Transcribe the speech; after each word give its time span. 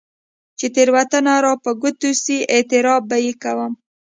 چې 0.57 0.67
تېروتنه 0.75 1.33
راپه 1.45 1.71
ګوته 1.81 2.11
شي، 2.21 2.37
اعتراف 2.53 3.01
به 3.09 3.17
يې 3.25 3.33
کوم. 3.43 3.71